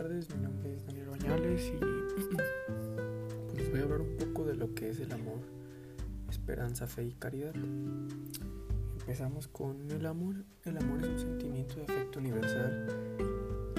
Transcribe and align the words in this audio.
buenas 0.00 0.26
tardes, 0.26 0.34
mi 0.34 0.42
nombre 0.42 0.74
es 0.74 0.86
Daniel 0.86 1.08
Bañales 1.10 1.62
y 1.66 3.56
les 3.56 3.70
voy 3.70 3.80
a 3.80 3.82
hablar 3.82 4.00
un 4.00 4.16
poco 4.16 4.46
de 4.46 4.54
lo 4.54 4.74
que 4.74 4.88
es 4.88 5.00
el 5.00 5.12
amor, 5.12 5.40
esperanza, 6.30 6.86
fe 6.86 7.04
y 7.04 7.12
caridad. 7.12 7.54
Empezamos 9.00 9.48
con 9.48 9.90
el 9.90 10.06
amor. 10.06 10.36
El 10.64 10.78
amor 10.78 11.02
es 11.02 11.08
un 11.08 11.18
sentimiento 11.18 11.74
de 11.76 11.82
afecto 11.82 12.18
universal, 12.18 12.86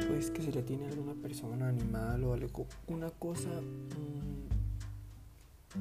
pues 0.08 0.30
que 0.30 0.44
se 0.44 0.52
le 0.52 0.62
tiene 0.62 0.86
a 0.86 0.90
alguna 0.90 1.16
persona, 1.16 1.70
animal 1.70 2.24
o 2.24 2.34
algo. 2.34 2.68
Una 2.88 3.10
cosa 3.10 3.50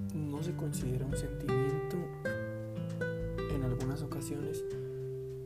mm, 0.08 0.30
no 0.30 0.42
se 0.42 0.54
considera 0.54 1.04
un 1.04 1.16
sentimiento 1.16 1.98
en 3.54 3.62
algunas 3.62 4.02
ocasiones 4.02 4.64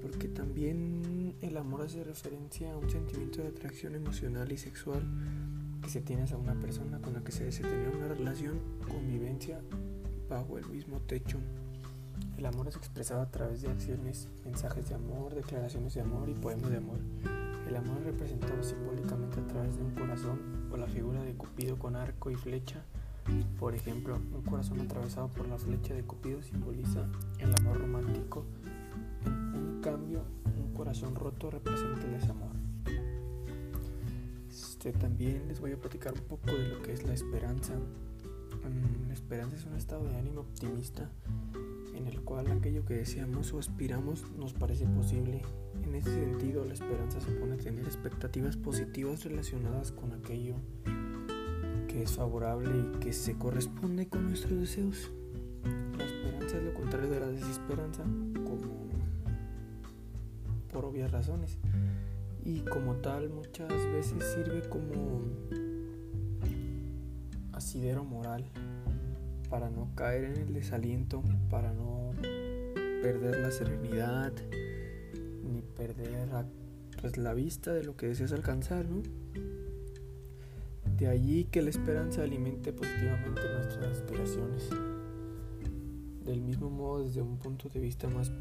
porque 0.05 0.29
también 0.29 1.35
el 1.41 1.57
amor 1.57 1.81
hace 1.81 2.05
referencia 2.05 2.75
a 2.75 2.77
un 2.77 2.91
sentimiento 2.91 3.41
de 3.41 3.49
atracción 3.49 3.95
emocional 3.95 4.53
y 4.53 4.59
sexual 4.59 5.03
que 5.83 5.89
se 5.89 6.03
tiene 6.03 6.31
a 6.31 6.37
una 6.37 6.53
persona 6.61 7.01
con 7.01 7.15
la 7.15 7.25
que 7.25 7.33
se 7.33 7.45
desea 7.45 7.67
tener 7.67 7.89
una 7.89 8.09
relación, 8.09 8.61
convivencia 8.87 9.63
bajo 10.29 10.59
el 10.59 10.67
mismo 10.67 11.01
techo. 11.01 11.39
El 12.37 12.45
amor 12.45 12.69
es 12.69 12.77
expresado 12.77 13.23
a 13.23 13.31
través 13.31 13.63
de 13.63 13.71
acciones, 13.71 14.29
mensajes 14.45 14.91
de 14.91 14.95
amor, 14.95 15.35
declaraciones 15.35 15.95
de 15.95 16.03
amor 16.03 16.29
y 16.29 16.35
poemas 16.35 16.71
de 16.71 16.77
amor. 16.77 16.99
El 17.67 17.75
amor 17.75 17.97
es 18.01 18.05
representado 18.05 18.63
simbólicamente 18.63 19.41
a 19.41 19.47
través 19.47 19.79
de 19.79 19.85
un 19.85 19.93
corazón 19.93 20.69
o 20.71 20.77
la 20.77 20.87
figura 20.87 21.23
de 21.23 21.33
Cupido 21.33 21.79
con 21.79 21.97
arco 21.97 22.31
y 22.31 22.35
flecha. 22.35 22.85
Por 23.59 23.75
ejemplo, 23.75 24.17
un 24.17 24.43
corazón 24.43 24.81
atravesado 24.81 25.29
por 25.29 25.49
la 25.49 25.57
flecha 25.57 25.95
de 25.95 26.03
Cupido 26.03 26.43
simboliza 26.43 27.07
el 27.39 27.55
amor 27.55 27.79
romántico. 27.79 28.45
En 29.27 29.81
cambio, 29.83 30.23
un 30.57 30.73
corazón 30.75 31.15
roto 31.15 31.51
representa 31.51 32.05
el 32.07 32.13
desamor. 32.13 32.51
Este, 34.49 34.93
también 34.93 35.49
les 35.49 35.61
voy 35.61 35.73
a 35.73 35.79
platicar 35.79 36.13
un 36.13 36.27
poco 36.27 36.53
de 36.53 36.69
lo 36.69 36.83
que 36.83 36.93
es 36.93 37.05
la 37.05 37.15
esperanza. 37.15 37.75
Mm, 37.75 39.09
la 39.09 39.15
esperanza 39.15 39.57
es 39.57 39.65
un 39.65 39.75
estado 39.77 40.05
de 40.05 40.17
ánimo 40.17 40.43
optimista 40.43 41.11
en 41.95 42.07
el 42.07 42.21
cual 42.23 42.51
aquello 42.51 42.85
que 42.85 42.95
deseamos 42.95 43.53
o 43.53 43.59
aspiramos 43.59 44.25
nos 44.37 44.53
parece 44.53 44.87
posible. 44.87 45.43
En 45.83 45.95
ese 45.95 46.13
sentido, 46.13 46.65
la 46.65 46.75
esperanza 46.75 47.21
supone 47.21 47.57
tener 47.57 47.85
expectativas 47.85 48.57
positivas 48.57 49.25
relacionadas 49.25 49.93
con 49.93 50.13
aquello 50.13 50.57
que 51.89 52.03
es 52.03 52.13
favorable 52.13 52.71
y 52.77 52.99
que 52.99 53.13
se 53.13 53.39
corresponde 53.39 54.09
con 54.09 54.27
nuestros 54.27 54.59
deseos. 54.59 55.11
La 55.97 56.05
esperanza 56.05 56.59
es 56.59 56.63
lo 56.65 56.75
contrario 56.75 57.09
de 57.09 57.21
la 57.21 57.29
desesperanza, 57.29 58.03
como 58.45 58.84
por 60.75 60.87
obvias 60.87 61.13
razones, 61.13 61.57
y 62.45 62.63
como 62.63 62.97
tal 62.97 63.31
muchas 63.31 63.69
veces 63.93 64.35
sirve 64.35 64.69
como 64.69 65.23
asidero 67.53 68.03
moral 68.03 68.45
para 69.49 69.71
no 69.71 69.89
caer 69.95 70.25
en 70.25 70.37
el 70.49 70.53
desaliento, 70.53 71.23
para 71.49 71.73
no 71.73 72.11
perder 73.03 73.39
la 73.39 73.53
serenidad, 73.53 74.33
ni 75.45 75.63
perder 75.63 76.27
la, 76.29 76.45
pues, 77.01 77.17
la 77.19 77.35
vista 77.35 77.73
de 77.73 77.85
lo 77.85 77.97
que 77.97 78.09
deseas 78.09 78.33
alcanzar, 78.33 78.85
¿no? 78.85 79.01
De 80.99 81.07
allí 81.07 81.45
que 81.45 81.63
la 81.63 81.71
esperanza 81.71 82.25
alimente 82.25 82.73
positivamente 82.73 83.43
nuestras 83.59 83.99
aspiraciones. 83.99 84.71
Del 86.25 86.41
mismo 86.41 86.69
modo, 86.69 87.05
desde 87.05 87.23
un 87.23 87.37
punto 87.37 87.69
de 87.69 87.79
vista 87.79 88.09
más 88.09 88.33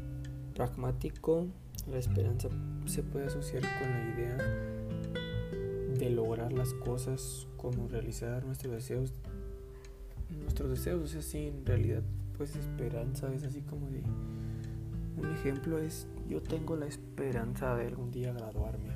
pragmático, 0.54 1.46
la 1.90 1.98
esperanza 1.98 2.48
se 2.86 3.02
puede 3.02 3.26
asociar 3.26 3.62
con 3.62 3.90
la 3.90 4.14
idea 4.14 4.36
de 5.98 6.10
lograr 6.10 6.52
las 6.52 6.74
cosas 6.74 7.46
como 7.56 7.88
realizar 7.88 8.44
nuestros 8.44 8.72
deseos 8.72 9.12
nuestros 10.42 10.70
deseos. 10.70 11.02
O 11.02 11.06
sea, 11.06 11.22
sí, 11.22 11.46
en 11.46 11.64
realidad, 11.64 12.02
pues 12.36 12.56
esperanza 12.56 13.32
es 13.32 13.44
así 13.44 13.60
como 13.62 13.88
de... 13.90 14.02
Un 15.16 15.32
ejemplo 15.32 15.78
es, 15.78 16.08
yo 16.28 16.42
tengo 16.42 16.76
la 16.76 16.86
esperanza 16.86 17.76
de 17.76 17.86
algún 17.86 18.10
día 18.10 18.32
graduarme. 18.32 18.90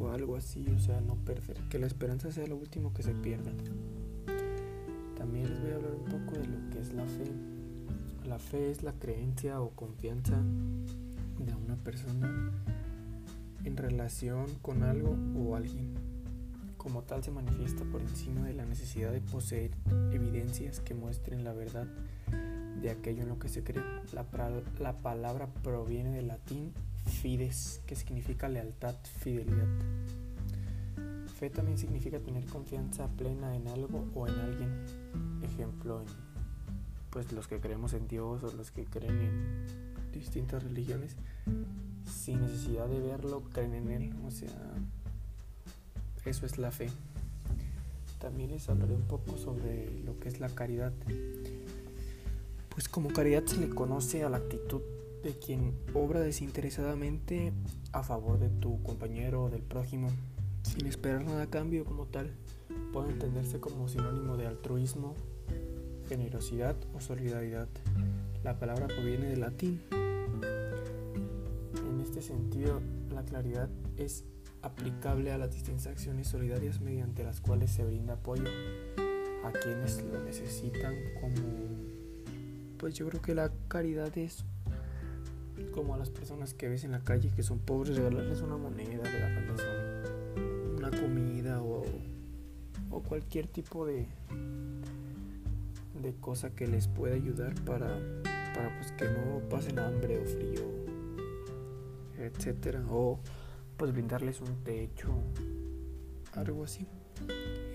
O 0.00 0.08
algo 0.08 0.36
así, 0.36 0.64
o 0.74 0.78
sea, 0.78 1.00
no 1.00 1.16
perder. 1.16 1.58
Que 1.68 1.78
la 1.78 1.86
esperanza 1.86 2.30
sea 2.32 2.46
lo 2.46 2.56
último 2.56 2.94
que 2.94 3.02
se 3.02 3.12
pierda. 3.12 3.52
También 5.16 5.50
les 5.50 5.60
voy 5.60 5.72
a 5.72 5.74
hablar 5.74 5.94
un 5.94 6.04
poco 6.04 6.38
de 6.38 6.46
lo 6.46 6.70
que 6.70 6.80
es 6.80 6.94
la 6.94 7.04
fe. 7.04 7.30
La 8.26 8.38
fe 8.38 8.70
es 8.70 8.82
la 8.82 8.92
creencia 8.92 9.60
o 9.60 9.70
confianza 9.70 10.42
persona 11.86 12.50
en 13.64 13.76
relación 13.76 14.46
con 14.60 14.82
algo 14.82 15.16
o 15.38 15.54
alguien 15.54 15.94
como 16.76 17.02
tal 17.02 17.22
se 17.22 17.30
manifiesta 17.30 17.84
por 17.84 18.00
encima 18.00 18.44
de 18.44 18.54
la 18.54 18.66
necesidad 18.66 19.12
de 19.12 19.20
poseer 19.20 19.70
evidencias 20.10 20.80
que 20.80 20.94
muestren 20.94 21.44
la 21.44 21.52
verdad 21.52 21.86
de 22.82 22.90
aquello 22.90 23.22
en 23.22 23.28
lo 23.28 23.38
que 23.38 23.48
se 23.48 23.62
cree. 23.62 23.84
La, 24.12 24.26
la 24.80 24.98
palabra 24.98 25.46
proviene 25.62 26.10
del 26.10 26.26
latín 26.26 26.72
fides, 27.04 27.80
que 27.86 27.94
significa 27.94 28.48
lealtad, 28.48 28.96
fidelidad. 29.20 29.68
Fe 31.38 31.50
también 31.50 31.78
significa 31.78 32.18
tener 32.18 32.44
confianza 32.46 33.06
plena 33.16 33.54
en 33.54 33.68
algo 33.68 34.08
o 34.12 34.26
en 34.26 34.34
alguien. 34.40 34.70
Ejemplo, 35.42 36.00
en 36.00 36.06
pues 37.10 37.32
los 37.32 37.46
que 37.46 37.60
creemos 37.60 37.92
en 37.94 38.08
Dios 38.08 38.42
o 38.42 38.52
los 38.52 38.72
que 38.72 38.84
creen 38.84 39.20
en 39.20 39.95
distintas 40.18 40.62
religiones, 40.62 41.16
sin 42.04 42.40
necesidad 42.42 42.86
de 42.88 43.00
verlo, 43.00 43.42
creen 43.52 43.74
en 43.74 43.90
Él. 43.90 44.14
O 44.26 44.30
sea, 44.30 44.50
eso 46.24 46.46
es 46.46 46.58
la 46.58 46.70
fe. 46.70 46.88
También 48.20 48.50
les 48.50 48.68
hablaré 48.68 48.94
un 48.94 49.02
poco 49.02 49.36
sobre 49.36 49.90
lo 50.04 50.18
que 50.18 50.28
es 50.28 50.40
la 50.40 50.48
caridad. 50.48 50.92
Pues 52.70 52.88
como 52.88 53.10
caridad 53.10 53.44
se 53.46 53.58
le 53.58 53.68
conoce 53.68 54.24
a 54.24 54.28
la 54.28 54.38
actitud 54.38 54.82
de 55.22 55.32
quien 55.38 55.72
obra 55.94 56.20
desinteresadamente 56.20 57.52
a 57.92 58.02
favor 58.02 58.38
de 58.38 58.48
tu 58.48 58.82
compañero 58.82 59.44
o 59.44 59.50
del 59.50 59.62
prójimo, 59.62 60.08
sin 60.62 60.86
esperar 60.86 61.24
nada 61.24 61.42
a 61.42 61.50
cambio 61.50 61.84
como 61.84 62.06
tal. 62.06 62.30
Puede 62.92 63.10
entenderse 63.10 63.60
como 63.60 63.88
sinónimo 63.88 64.36
de 64.36 64.46
altruismo, 64.46 65.14
generosidad 66.08 66.76
o 66.94 67.00
solidaridad. 67.00 67.68
La 68.44 68.58
palabra 68.58 68.86
proviene 68.86 69.26
del 69.26 69.40
latín. 69.40 69.80
Este 72.16 72.32
sentido, 72.32 72.80
la 73.10 73.22
claridad 73.24 73.68
es 73.98 74.24
aplicable 74.62 75.32
a 75.32 75.36
las 75.36 75.52
distintas 75.52 75.86
acciones 75.88 76.28
solidarias 76.28 76.80
mediante 76.80 77.22
las 77.22 77.42
cuales 77.42 77.70
se 77.70 77.84
brinda 77.84 78.14
apoyo 78.14 78.44
a 79.44 79.52
quienes 79.52 80.02
lo 80.02 80.24
necesitan 80.24 80.94
como 81.20 81.36
pues 82.78 82.94
yo 82.94 83.06
creo 83.06 83.20
que 83.20 83.34
la 83.34 83.52
caridad 83.68 84.16
es 84.16 84.46
como 85.74 85.94
a 85.94 85.98
las 85.98 86.08
personas 86.08 86.54
que 86.54 86.70
ves 86.70 86.84
en 86.84 86.92
la 86.92 87.00
calle 87.00 87.30
que 87.36 87.42
son 87.42 87.58
pobres 87.58 87.94
regalarles 87.94 88.40
una 88.40 88.56
moneda 88.56 89.04
regalarles 89.04 89.60
una 90.78 90.90
comida 90.90 91.60
o, 91.60 91.82
o 92.92 93.02
cualquier 93.02 93.46
tipo 93.46 93.84
de 93.84 94.06
de 96.02 96.14
cosa 96.14 96.48
que 96.54 96.66
les 96.66 96.88
pueda 96.88 97.14
ayudar 97.14 97.54
para 97.66 97.88
para 98.54 98.74
pues 98.78 98.92
que 98.92 99.04
no 99.04 99.46
pasen 99.50 99.78
hambre 99.78 100.18
o 100.18 100.24
frío 100.24 100.75
etcétera 102.26 102.84
o 102.90 103.20
pues 103.76 103.92
brindarles 103.92 104.40
un 104.40 104.62
techo, 104.64 105.12
algo 106.32 106.64
así. 106.64 106.86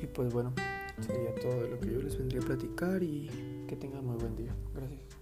Y 0.02 0.08
pues 0.08 0.34
bueno, 0.34 0.54
sería 1.00 1.34
todo 1.36 1.68
lo 1.68 1.80
que 1.80 1.92
yo 1.92 2.02
les 2.02 2.18
vendría 2.18 2.42
a 2.42 2.46
platicar 2.46 3.04
y 3.04 3.66
que 3.68 3.76
tengan 3.76 4.06
muy 4.06 4.18
buen 4.18 4.36
día. 4.36 4.56
Gracias. 4.74 5.21